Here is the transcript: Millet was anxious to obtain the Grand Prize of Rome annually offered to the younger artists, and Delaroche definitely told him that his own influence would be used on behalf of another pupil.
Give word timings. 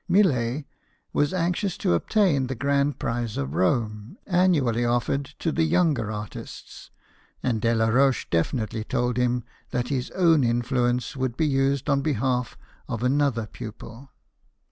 Millet 0.09 0.65
was 1.13 1.31
anxious 1.31 1.77
to 1.77 1.93
obtain 1.93 2.47
the 2.47 2.55
Grand 2.55 2.97
Prize 2.97 3.37
of 3.37 3.53
Rome 3.53 4.17
annually 4.25 4.83
offered 4.83 5.25
to 5.37 5.51
the 5.51 5.61
younger 5.61 6.11
artists, 6.11 6.89
and 7.43 7.61
Delaroche 7.61 8.25
definitely 8.31 8.83
told 8.83 9.17
him 9.17 9.43
that 9.69 9.89
his 9.89 10.09
own 10.15 10.43
influence 10.43 11.15
would 11.15 11.37
be 11.37 11.45
used 11.45 11.87
on 11.87 12.01
behalf 12.01 12.57
of 12.89 13.03
another 13.03 13.45
pupil. 13.45 14.09